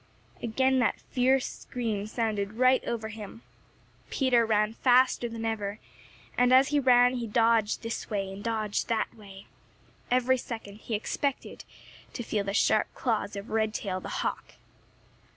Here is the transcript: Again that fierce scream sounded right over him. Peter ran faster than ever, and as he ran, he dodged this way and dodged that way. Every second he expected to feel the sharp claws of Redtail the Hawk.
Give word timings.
Again 0.41 0.79
that 0.79 0.99
fierce 0.99 1.45
scream 1.45 2.07
sounded 2.07 2.53
right 2.53 2.83
over 2.85 3.09
him. 3.09 3.43
Peter 4.09 4.47
ran 4.47 4.73
faster 4.73 5.29
than 5.29 5.45
ever, 5.45 5.77
and 6.35 6.51
as 6.51 6.69
he 6.69 6.79
ran, 6.79 7.17
he 7.17 7.27
dodged 7.27 7.83
this 7.83 8.09
way 8.09 8.33
and 8.33 8.43
dodged 8.43 8.87
that 8.87 9.13
way. 9.13 9.45
Every 10.09 10.39
second 10.39 10.77
he 10.77 10.95
expected 10.95 11.65
to 12.13 12.23
feel 12.23 12.43
the 12.45 12.53
sharp 12.55 12.91
claws 12.95 13.35
of 13.35 13.51
Redtail 13.51 13.99
the 13.99 14.09
Hawk. 14.25 14.55